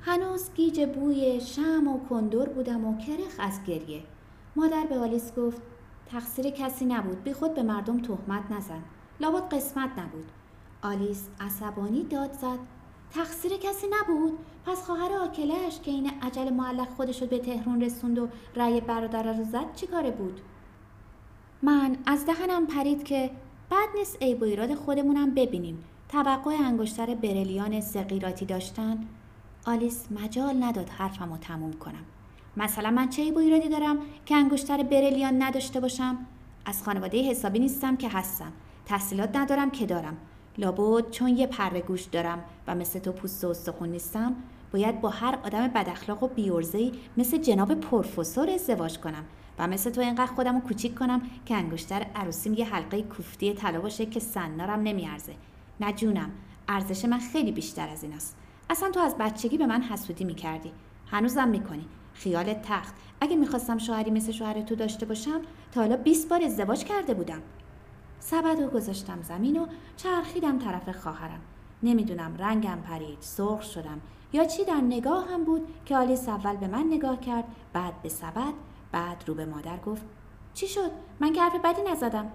[0.00, 4.02] هنوز گیج بوی شم و کندور بودم و کرخ از گریه.
[4.56, 5.62] مادر به آلیس گفت
[6.06, 8.82] تقصیر کسی نبود بی خود به مردم تهمت نزن.
[9.20, 10.32] لابد قسمت نبود.
[10.82, 12.75] آلیس عصبانی داد زد.
[13.14, 14.38] تقصیر کسی نبود.
[14.66, 19.32] پس خواهر آکلش که این عجل معلق خودش رو به تهرون رسوند و رأی برادر
[19.32, 20.40] رو زد چی کاره بود؟
[21.62, 23.30] من از دهنم پرید که
[23.70, 25.84] بد نیست عیب و ایراد خودمونم ببینیم.
[26.08, 29.06] توقع انگشتر برلیان سقیراتی داشتن.
[29.66, 32.04] آلیس مجال نداد حرفم رو تموم کنم.
[32.56, 36.18] مثلا من چه عیب و ایرادی دارم که انگشتر برلیان نداشته باشم؟
[36.64, 38.52] از خانواده حسابی نیستم که هستم.
[38.86, 40.16] تحصیلات ندارم که دارم.
[40.58, 44.36] لابد چون یه پره گوش دارم و مثل تو پوست و استخون نیستم
[44.72, 49.24] باید با هر آدم بداخلاق و بیورزهی مثل جناب پروفسور ازدواج کنم
[49.58, 53.80] و مثل تو اینقدر خودم رو کوچیک کنم که انگشتر عروسیم یه حلقه کوفتی طلا
[53.80, 55.34] باشه که سنارم نمیارزه.
[55.80, 56.30] نه جونم
[56.68, 58.36] ارزش من خیلی بیشتر از این است.
[58.70, 60.72] اصلا تو از بچگی به من حسودی می‌کردی.
[61.06, 61.86] هنوزم می‌کنی.
[62.14, 62.94] خیال تخت.
[63.20, 65.40] اگه می‌خواستم شوهری مثل شوهر تو داشته باشم
[65.72, 67.42] تا حالا 20 بار ازدواج کرده بودم.
[68.26, 71.40] سبد و گذاشتم زمین و چرخیدم طرف خواهرم.
[71.82, 74.00] نمی‌دونم رنگم پرید سرخ شدم.
[74.32, 78.08] یا چی در نگاه هم بود که آلیس اول به من نگاه کرد بعد به
[78.08, 78.52] سبد
[78.92, 80.02] بعد رو به مادر گفت
[80.54, 82.26] چی شد؟ من که حرف بدی نزدم.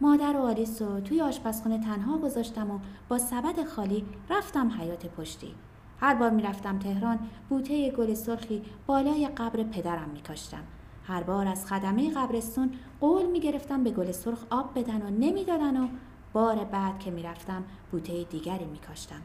[0.00, 5.54] مادر و آلیس رو توی آشپزخونه تنها گذاشتم و با سبد خالی رفتم حیات پشتی.
[6.00, 10.62] هر بار می‌رفتم تهران بوته گل سرخی بالای قبر پدرم میکاشتم.
[11.06, 15.88] هر بار از خدمه قبرستون قول می‌گرفتم به گل سرخ آب بدن و نمی‌دادن و
[16.32, 19.22] بار بعد که می‌رفتم بوته دیگری میکاشتم.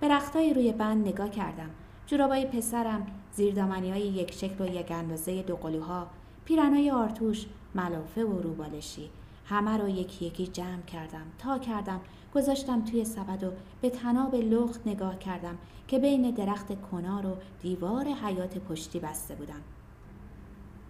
[0.00, 1.70] به رختای روی بند نگاه کردم.
[2.06, 6.06] جورابای پسرم زیردامنی های یک شکل و یک اندازه دو قلوها
[6.44, 9.10] پیرنای آرتوش ملافه و روبالشی.
[9.46, 11.26] همه رو یکی یکی جمع کردم.
[11.38, 12.00] تا کردم
[12.34, 18.04] گذاشتم توی سبد و به تناب لخت نگاه کردم که بین درخت کنار و دیوار
[18.04, 19.60] حیات پشتی بسته بودم.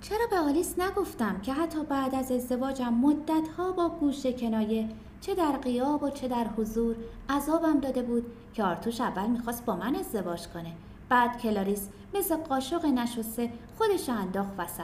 [0.00, 4.88] چرا به آلیس نگفتم که حتی بعد از ازدواجم مدتها با گوش کنایه
[5.20, 6.96] چه در قیاب و چه در حضور
[7.28, 10.72] عذابم داده بود که آرتوش اول می‌خواست با من ازدواج کنه
[11.08, 14.82] بعد کلاریس مثل قاشق نشسته خودش انداخت وسط.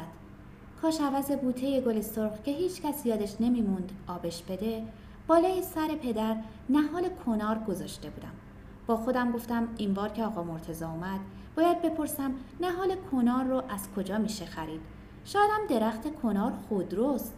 [0.82, 4.82] کاش عوض بوته گل سرخ که هیچ کس یادش نمیموند آبش بده
[5.26, 6.36] بالای سر پدر
[6.68, 8.32] نهال کنار گذاشته بودم.
[8.86, 11.20] با خودم گفتم این بار که آقا مرتزا اومد
[11.56, 14.93] باید بپرسم نهال کنار رو از کجا میشه خرید؟
[15.24, 17.34] شایدم درخت کنار خودروست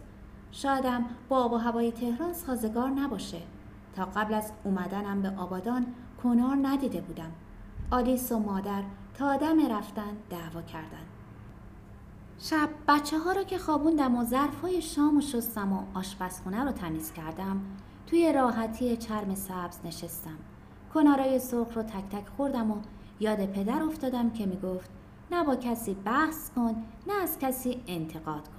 [0.51, 3.41] شایدم با آب و هوای تهران سازگار نباشه.
[3.95, 5.85] تا قبل از اومدنم به آبادان
[6.23, 7.31] کنار ندیده بودم.
[7.91, 11.05] آلیس و مادر تا دم رفتن دعوا کردن
[12.39, 16.71] شب بچه ها رو که خوابوندم و ظرف های شام و شستم و آشپزخونه رو
[16.71, 17.61] تمیز کردم
[18.07, 20.37] توی راحتی چرم سبز نشستم.
[20.93, 22.75] کنارای سرخ رو تک تک خوردم و
[23.19, 24.89] یاد پدر افتادم که می‌گفت
[25.31, 28.53] نه با کسی بحث کن نه از کسی انتقاد کن.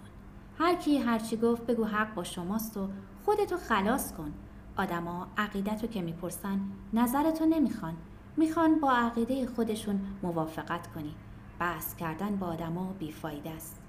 [0.59, 2.89] هر کی هرچی گفت بگو حق با شماست و
[3.25, 4.33] خودتو خلاص کن.
[4.77, 6.61] آدما عقیدتو که می‌پرسن
[6.93, 7.95] نظرتو نمی‌خوان.
[8.37, 11.15] می‌خوان با عقیده خودشون موافقت کنی.
[11.59, 13.81] بحث کردن با آدما بیفایده است.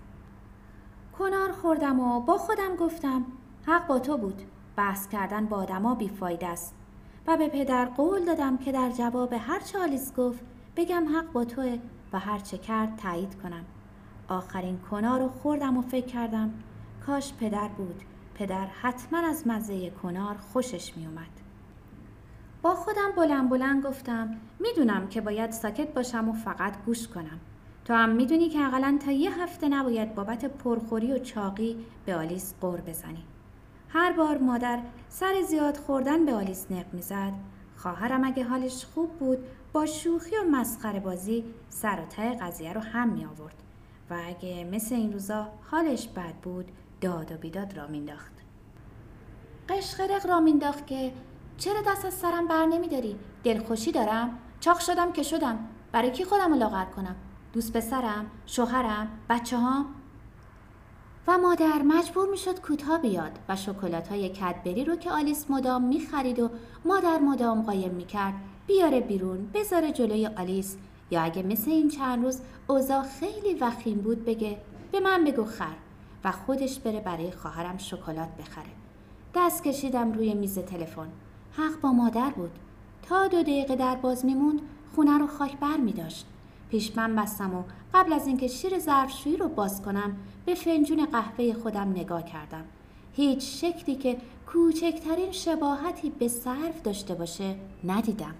[1.18, 3.26] کنار خوردم و با خودم گفتم
[3.66, 4.42] حق با تو بود.
[4.76, 6.76] بحث کردن با آدما بیفایده است.
[7.28, 10.44] و به پدر قول دادم که در جواب هر چه آلیس گفت
[10.76, 11.80] بگم حق با توه.
[12.14, 13.66] و هر چه کرد تایید کنم.
[14.28, 16.54] آخرین کنار رو خوردم و فکر کردم
[17.06, 18.02] کاش پدر بود.
[18.36, 21.40] پدر حتما از مزه کنار خوشش می اومد.
[22.62, 27.40] با خودم بلند بلند گفتم می‌دونم که باید ساکت باشم و فقط گوش کنم.
[27.86, 32.54] تو هم می‌دونی که اقلا تا یه هفته نباید بابت پرخوری و چاقی به آلیس
[32.62, 33.24] قور بزنی.
[33.90, 37.34] هر بار مادر سر زیاد خوردن به آلیس نق می‌زد
[37.78, 39.38] خواهرم اگه حالش خوب بود
[39.74, 43.56] با شوخی و مسخره بازی سر و ته قضیه رو هم می آورد
[44.10, 48.32] و اگه مثل این روزا حالش بد بود داد و بیداد را مینداخت
[49.70, 51.14] قشقرق را مینداخت که
[51.58, 55.60] چرا دست از سرم بر نمیداری دلخوشی دارم؟ چاق شدم که شدم.
[55.92, 57.16] برای کی خودم رو لاغر کنم؟
[57.54, 59.86] دوست پسرم شوهرم بچه ها
[61.28, 66.40] و مادر مجبور می‌شد کوتاه بیاد و شکلات های کدبری رو که آلیس مدام می‌خرید
[66.40, 66.50] و
[66.86, 68.34] مادر مدام قایم می‌کرد
[68.70, 70.78] بیاره بیرون بذاره جلوی آلیس.
[71.12, 74.58] یا اگه مثل این چند روز اوضاع خیلی وخیم بود بگه
[74.92, 75.76] به من بگو خر.
[76.24, 78.72] و خودش بره برای خواهرم شکلات بخره.
[79.36, 81.08] دست کشیدم روی میز تلفن.
[81.52, 82.52] حق با مادر بود.
[83.02, 84.62] تا دو دقیقه در باز میموند
[84.96, 86.26] خونه رو خاک بر می داشت.
[86.70, 91.54] پیش من بستم و قبل از اینکه شیر ظرفشویی رو باز کنم به فنجون قهوه
[91.54, 92.66] خودم نگاه کردم.
[93.14, 98.36] هیچ شکلی که کوچکترین شباهتی به صرف داشته باشه ندیدم.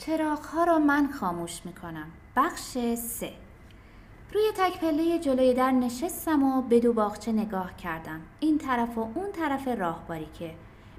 [0.00, 3.32] چراغ ها را من خاموش می کنم بخش سه.
[4.34, 8.20] روی تک پله جلوی در نشستم و به دو باغچه نگاه کردم.
[8.40, 10.54] این طرف و اون طرف راهباری که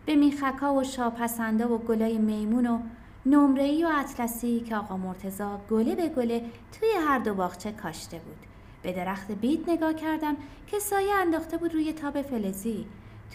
[0.06, 2.80] به میخکا و شاپسنده و گلای میمون و
[3.26, 6.46] نمره‌ای و اطلسی که آقا مرتزا گله به گله
[6.80, 8.46] توی هر دو باغچه کاشته بود.
[8.82, 10.38] به درخت بید نگاه کردم
[10.68, 12.88] که سایه انداخته بود روی تاب فلزی.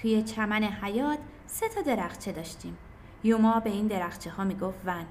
[0.03, 2.77] توی چمن حیات سه تا درخچه داشتیم.
[3.25, 5.07] یوما به این درخچه ها می‌گفت ون.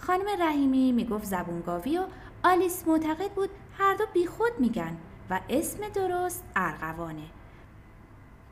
[0.00, 2.04] خانم رحیمی می‌گفت زبونگاوی و
[2.44, 4.96] آلیس معتقد بود هر دو بیخود میگن
[5.30, 7.26] و اسم درست ارغوانه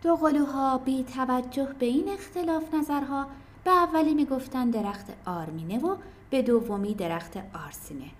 [0.02, 3.26] دو قلوها بی توجه به این اختلاف نظرها
[3.64, 5.96] به اولی می‌گفتن درخت آرمینه و
[6.30, 8.10] به دومی درخت آرسینه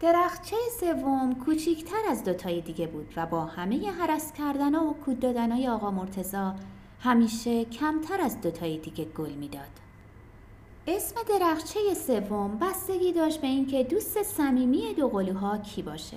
[0.00, 5.68] درختچه سوم کوچیکتر از دوتای دیگه بود و با همه حرس کردن و کود دادنهای
[5.68, 6.54] آقا مرتزا
[7.00, 9.89] همیشه کمتر از دوتای دیگه گل می‌داد.
[10.86, 16.16] اسم درخچه سوم بستگی داشت به اینکه دوست صمیمی دو قلوها کی باشه.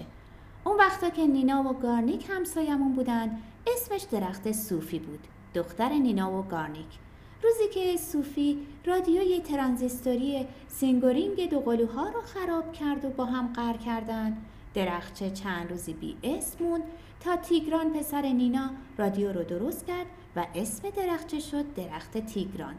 [0.63, 5.19] اون وقتا که نینا و گارنیک همسایمون بودن اسمش درخت صوفی بود.
[5.55, 6.87] دختر نینا و گارنیک.
[7.43, 13.77] روزی که صوفی رادیوی ترانزیستوری سینگورینگ دو قلوها رو خراب کرد و با هم قهر
[13.77, 14.37] کردن
[14.73, 16.83] درختچه چند روزی بی اسم موند
[17.19, 22.75] تا تیگران پسر نینا رادیو رو درست کرد و اسم درختچه شد درخت تیگران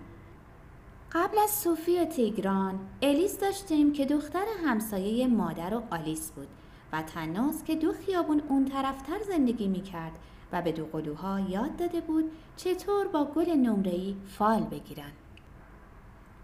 [1.15, 6.49] قبل از صوفی تیگران الیس داشتیم که دختر همسایه مادر و آلیس بود
[6.93, 10.13] و تناس که دو خیابون اون طرفتر زندگی می کرد
[10.53, 15.13] و به دو قلوها یاد داده بود چطور با گل نمره‌ای فال بگیرن.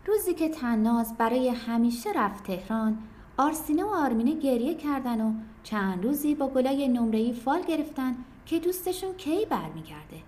[0.06, 2.98] روزی که تناز برای همیشه رفت تهران
[3.36, 9.14] آرسینه و آرمینه گریه کردن و چند روزی با گلای نمره‌ای فال گرفتن که دوستشون
[9.14, 10.22] کی برمیگرده.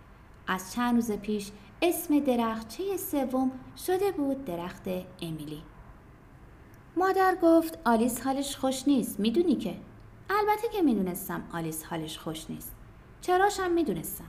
[0.46, 1.50] از چند روز پیش
[1.84, 3.50] اسم درختچه سوم
[3.86, 4.88] شده بود درخت
[5.22, 5.62] امیلی.
[6.96, 9.74] مادر گفت آلیس حالش خوش نیست می‌دونی که؟
[10.30, 12.72] البته که می‌دونستم آلیس حالش خوش نیست.
[13.20, 14.24] چراشم می‌دونستم.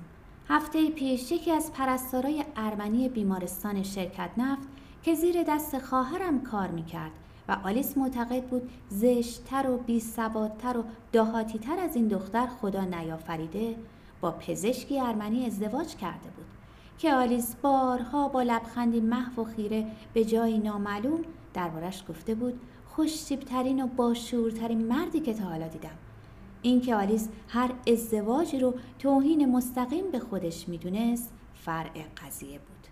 [0.50, 4.68] هفته پیش یکی از پرستارای ارمنی بیمارستان شرکت نفت
[5.04, 7.12] که زیر دست خواهرم کار می‌کرد
[7.48, 13.76] و آلیس معتقد بود زشتتر و بیسوادتر و دهاتیتر از این دختر خدا نیافریده
[14.22, 16.53] با پزشکی ارمنی ازدواج کرده بود.
[17.04, 21.20] که آلیس بارها با لبخندی محو و خیره به جایی نامعلوم
[21.54, 25.98] دربارش گفته بود خوشتیبترین و باشورترین مردی که تا حالا دیدم.
[26.62, 32.88] اینکه آلیس هر ازدواجی رو توهین مستقیم به خودش می‌دونست فرع قضیه بود.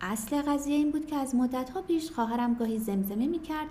[0.00, 3.68] اصل قضیه این بود که از مدتها پیش خواهرم گاهی زمزمه می‌کرد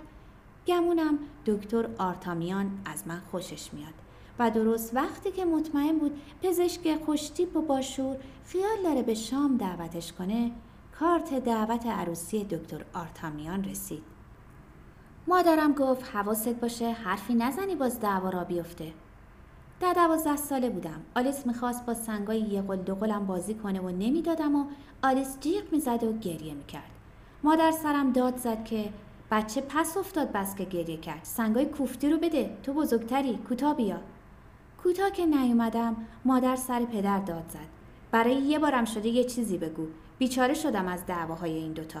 [0.66, 4.03] گمونم دکتر آرتامیان از من خوشش میاد.
[4.38, 10.12] و درست وقتی که مطمئن بود پزشک خوشتیپ و باشور خیال داره به شام دعوتش
[10.12, 10.50] کنه
[11.00, 14.02] کارت دعوت عروسی دکتر آرتامیان رسید.
[15.26, 18.92] مادرم گفت حواست باشه حرفی نزنی باز دعوا را بیفته.
[19.80, 21.02] در دوازده ساله بودم.
[21.16, 24.64] آلیس می‌خواست با سنگای یه قل دو قلم بازی کنه و نمی‌دادم و
[25.02, 26.90] آلیس جیغ می‌زد و گریه می‌کرد.
[27.42, 28.92] مادر سرم داد زد که
[29.30, 31.20] بچه پس افتاد بس که گریه کرد.
[31.22, 32.56] سنگای کوفتی رو بده.
[32.62, 33.36] تو بزرگتری.
[33.36, 34.00] کوتا بیا.
[34.84, 37.68] کوتا که نیومدم مادر سر پدر داد زد.
[38.10, 39.86] برای یه بارم شده یه چیزی بگو.
[40.18, 42.00] بیچاره شدم از دعواهای این دوتا.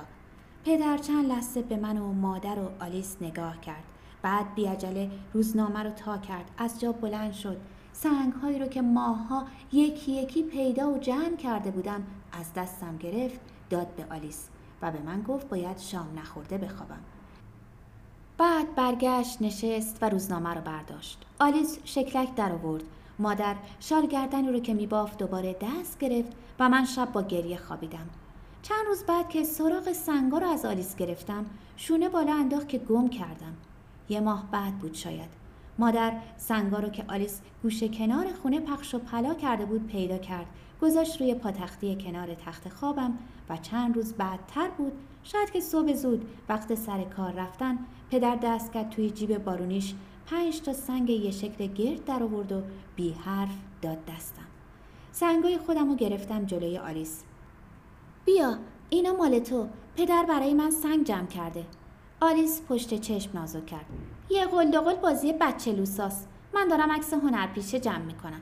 [0.64, 3.84] پدر چند لحظه به من و مادر و آلیس نگاه کرد.
[4.22, 6.50] بعد بیاجله روزنامه رو تا کرد.
[6.58, 7.56] از جا بلند شد.
[7.92, 13.40] سنگ هایی رو که ماها یکی یکی پیدا و جمع کرده بودم از دستم گرفت
[13.70, 14.48] داد به آلیس
[14.82, 17.00] و به من گفت باید شام نخورده بخوابم.
[18.38, 21.24] بعد برگشت نشست و روزنامه رو برداشت.
[21.40, 22.82] آلیس شکلک در آورد.
[23.18, 28.08] مادر شال گردنی رو که میبافت دوباره دست گرفت و من شب با گریه خوابیدم.
[28.62, 33.08] چند روز بعد که سراغ سنگا رو از آلیس گرفتم شونه بالا انداخت که گم
[33.08, 33.54] کردم.
[34.08, 35.30] یه ماه بعد بود شاید.
[35.78, 40.46] مادر سنگا رو که آلیس گوشه کنار خونه پخش و پلا کرده بود پیدا کرد.
[40.82, 43.18] گذاشت روی پاتختی کنار تخت خوابم
[43.48, 44.92] و چند روز بعدتر بود.
[45.24, 47.78] شاید که صبح زود وقت سر کار رفتن
[48.14, 49.94] پدر دست کرد توی جیب بارونیش.
[50.26, 52.62] پنج تا سنگ یه شکل گرد در آورد و
[52.96, 54.46] بی حرف داد دستم.
[55.12, 57.22] سنگای خودم رو گرفتم جلوی آلیس.
[58.24, 58.58] بیا
[58.90, 59.68] اینا مال تو.
[59.96, 61.66] پدر برای من سنگ جمع کرده.
[62.20, 63.86] آلیس پشت چشم نازک کرد.
[64.30, 66.26] یه قلدقل بازی بچه لوساس.
[66.54, 68.40] من دارم عکس هنرپیشه جمع می‌کنم.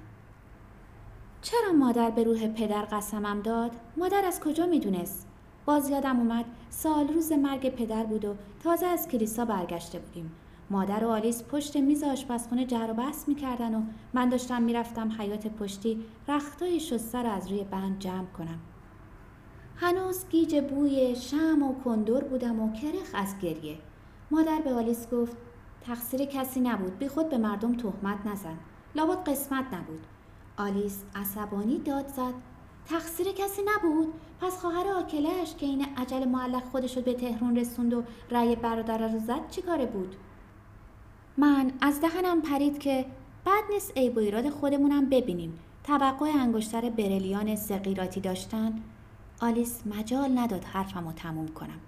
[1.42, 5.28] چرا مادر به روح پدر قسمم داد؟ مادر از کجا می‌دونست؟
[5.66, 10.32] باز یادم اومد سال روز مرگ پدر بود و تازه از کلیسا برگشته بودیم.
[10.70, 13.82] مادر و آلیس پشت میز آشپزخونه جر و بحث می‌کردن و
[14.14, 18.58] من داشتم می‌رفتم حیات پشتی رختای شسته رو از روی بند جمع کنم.
[19.76, 23.78] هنوز گیج بوی شم و کندور بودم و کرخ از گریه.
[24.30, 25.36] مادر به آلیس گفت
[25.86, 28.58] تقصیر کسی نبود بی خود به مردم تهمت نزن.
[28.94, 30.06] لابد قسمت نبود.
[30.56, 32.51] آلیس عصبانی داد زد.
[32.86, 34.14] تقصیر کسی نبود.
[34.40, 39.08] پس خواهر آکلش که این عجل معلق خودش رو به تهرون رسوند و رأی برادر
[39.08, 40.16] رو زد چی کاره بود؟
[41.36, 43.06] من از دهنم پرید که
[43.46, 45.58] بد نیست عیب و ایراد خودمونم ببینیم.
[45.84, 48.82] توقع انگشتر برلیان سقیراتی داشتن.
[49.40, 51.80] آلیس مجال نداد حرفم رو تموم کنم.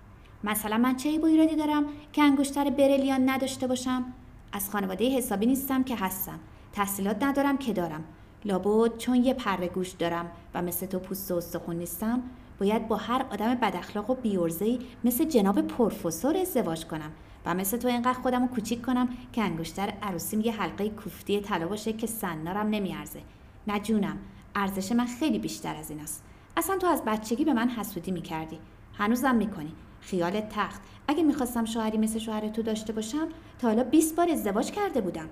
[0.45, 4.05] مثلا من چه عیب و ایرادی دارم که انگشتر برلیان نداشته باشم؟
[4.53, 6.39] از خانواده حسابی نیستم که هستم.
[6.73, 8.05] تحصیلات ندارم که دارم.
[8.45, 12.23] لابد چون یه پره گوش دارم و مثل تو پوست و استخون نیستم
[12.61, 17.13] باید با هر آدم بداخلاق و بیورزهی مثل جناب پروفسور ازدواج کنم
[17.47, 21.69] و مثل تو اینقدر خودم رو کوچیک کنم که انگشتر عروسیم یه حلقه کوفتی طلا
[21.69, 23.21] باشه که سنارم نمیارزه.
[23.67, 24.19] نه جونم
[24.55, 26.23] ارزش من خیلی بیشتر از این است.
[26.57, 28.59] اصلا تو از بچگی به من حسودی می‌کردی.
[28.99, 29.73] هنوزم می‌کنی.
[30.01, 30.81] خیال تخت.
[31.09, 33.29] اگه می‌خواستم شوهری مثل شوهر تو داشته باشم
[33.59, 35.29] تا حالا 20 بار ازدواج کرده بودم.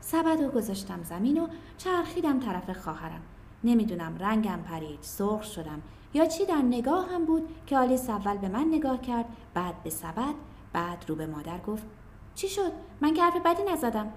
[0.00, 1.46] سبد و گذاشتم زمین و
[1.78, 3.20] چرخیدم طرف خواهرم.
[3.64, 5.82] نمی‌دونم رنگم پرید سرخ شدم.
[6.14, 9.24] یا چی در نگاهم بود که آلیس اول به من نگاه کرد
[9.54, 10.34] بعد به سبد
[10.72, 11.86] بعد رو به مادر گفت
[12.34, 14.12] چی شد؟ من که حرف بدی نزدم.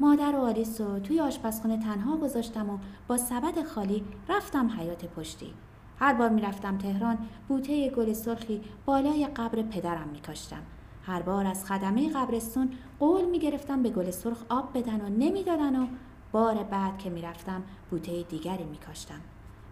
[0.00, 2.78] مادر و آلیس رو توی آشپزخونه تنها گذاشتم و
[3.08, 5.54] با سبد خالی رفتم حیات پشتی.
[5.98, 10.62] هر بار می‌رفتم تهران بوته گل سرخی بالای قبر پدرم میکاشتم.
[11.06, 15.86] هر بار از خدمه قبرستون قول می‌گرفتم به گل سرخ آب بدن و نمی‌دادن و
[16.32, 19.20] بار بعد که می‌رفتم بوته دیگری میکاشتم.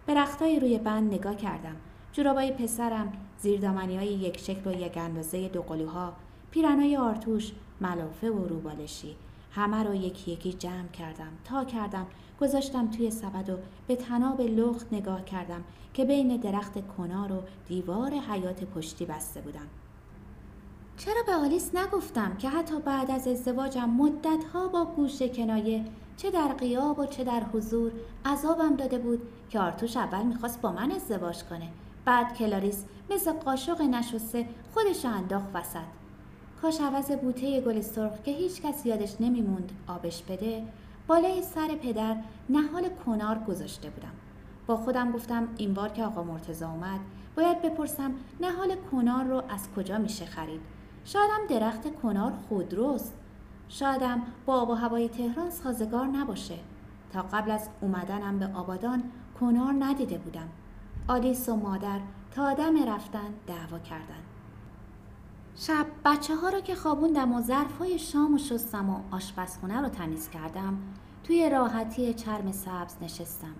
[0.05, 1.75] به رختای روی بند نگاه کردم.
[2.13, 6.13] جورابای پسرم زیردامنی های یک شکل و یک اندازه دو قلوها
[6.51, 9.15] پیرنای آرتوش ملافه و روبالشی.
[9.51, 11.31] همه رو یکی یکی جمع کردم.
[11.45, 12.05] تا کردم
[12.41, 13.57] گذاشتم توی سبد و
[13.87, 15.63] به تناب لخت نگاه کردم
[15.93, 19.67] که بین درخت کنار و دیوار حیات پشتی بسته بودم.
[20.97, 25.85] چرا به آلیس نگفتم که حتی بعد از ازدواجم مدتها با گوش کنایه
[26.17, 27.91] چه در قیاب و چه در حضور
[28.25, 31.69] عذابم داده بود که آرتوش اول می‌خواست با من ازدواج کنه
[32.05, 35.79] بعد کلاریس مثل قاشق نشسته خودش انداخت وسط.
[36.61, 40.63] کاش عوض بوته گل سرخ که هیچ کس یادش نمیموند آبش بده
[41.07, 42.15] بالای سر پدر
[42.49, 44.11] نهال کنار گذاشته بودم.
[44.67, 46.99] با خودم گفتم این بار که آقا مرتزا اومد
[47.37, 50.74] باید بپرسم نهال کنار رو از کجا میشه خرید؟
[51.05, 53.13] شایدم درخت کنار خودروست
[53.69, 56.59] شایدم با آب و هوای تهران سازگار نباشه.
[57.13, 59.03] تا قبل از اومدنم به آبادان
[59.39, 60.49] کنار ندیده بودم.
[61.07, 61.99] آلیس و مادر
[62.31, 64.23] تا دم رفتن دعوا کردن.
[65.55, 69.89] شب بچه ها رو که خوابوندم و ظرف های شام و شستم و آشپزخونه رو
[69.89, 70.77] تمیز کردم
[71.23, 73.55] توی راحتی چرم سبز نشستم.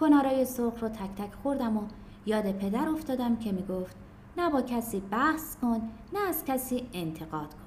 [0.00, 1.82] کنارای سرخ رو تک تک خوردم و
[2.26, 3.96] یاد پدر افتادم که می‌گفت
[4.36, 7.60] نه با کسی بحث کن نه از کسی انتقاد کن.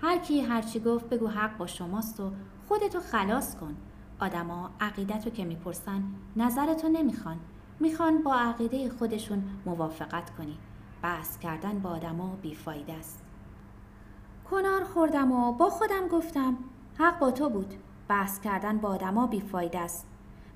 [0.00, 2.32] هر کی هرچی گفت بگو حق با شماست و
[2.68, 3.76] خودتو خلاص کن.
[4.20, 6.02] آدما عقیدتو که می‌پرسن
[6.36, 7.36] نظرتو نمی‌خوان.
[7.80, 10.58] می‌خوان با عقیده خودشون موافقت کنی.
[11.02, 13.24] بحث کردن با آدما بیفایده است.
[14.50, 16.56] کنار خوردم و با خودم گفتم
[16.98, 17.74] حق با تو بود.
[18.08, 20.06] بحث کردن با آدما بیفایده است.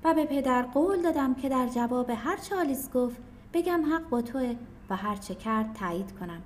[0.03, 3.21] و به پدر قول دادم که در جواب هر چه آلیس گفت
[3.53, 4.55] بگم حق با توه.
[4.89, 6.41] و هر چه کرد تایید کنم.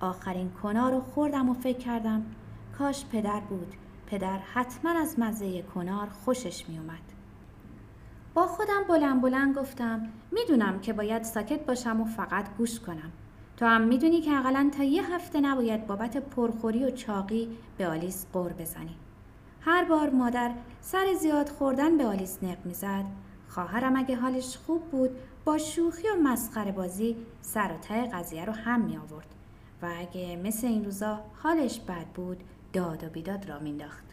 [0.00, 2.22] آخرین کنار رو خوردم و فکر کردم
[2.78, 3.74] کاش پدر بود.
[4.06, 7.12] پدر حتما از مزه کنار خوشش می اومد.
[8.34, 13.12] با خودم بلند بلند گفتم می‌دونم که باید ساکت باشم و فقط گوش کنم.
[13.56, 18.26] تو هم می‌دونی که اقلا تا یه هفته نباید بابت پرخوری و چاقی به آلیس
[18.32, 18.96] قور بزنی.
[19.60, 23.04] هر بار مادر سر زیاد خوردن به آلیس نق می‌زد
[23.48, 25.10] خواهرم اگه حالش خوب بود
[25.44, 29.34] با شوخی و مسخره بازی سر و ته قضیه رو هم می آورد
[29.82, 34.04] و اگه مثل این روزا حالش بد بود داد و بیداد را مینداخت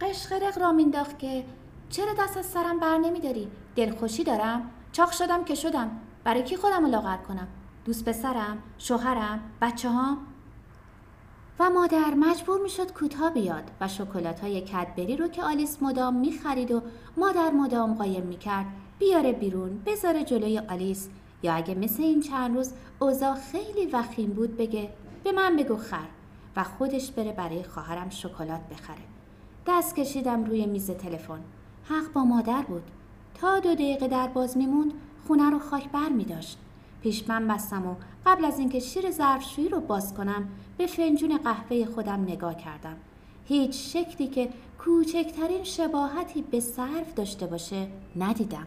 [0.00, 1.44] قشقرق را مینداخت که
[1.88, 5.90] چرا دست از سرم بر نمیداری دلخوشی دارم؟ چاق شدم که شدم.
[6.24, 7.48] برای کی خودم رو لاغر کنم؟
[7.84, 10.16] دوست پسرم شوهرم بچه ها
[11.58, 16.70] و مادر مجبور می‌شد کوتاه بیاد و شکلات های کدبری رو که آلیس مدام می‌خرید
[16.70, 16.82] و
[17.16, 18.66] مادر مدام قایم می‌کرد
[19.02, 21.08] بیاره بیرون بذاره جلوی آلیس.
[21.42, 24.88] یا اگه مثل این چند روز اوضاع خیلی وخیم بود بگه
[25.24, 26.06] به من بگو خر.
[26.56, 29.02] و خودش بره برای خواهرم شکلات بخره.
[29.66, 31.40] دست کشیدم روی میز تلفن.
[31.84, 32.82] حق با مادر بود.
[33.34, 34.92] تا دو دقیقه در باز میموند
[35.26, 36.58] خونه رو خاک بر می داشت.
[37.02, 37.94] پیشمن بستم و
[38.26, 40.48] قبل از اینکه شیر ظرفشویی رو باز کنم
[40.78, 42.96] به فنجون قهوه خودم نگاه کردم.
[43.44, 44.48] هیچ شکلی که
[44.78, 48.66] کوچکترین شباهتی به صرف داشته باشه ندیدم.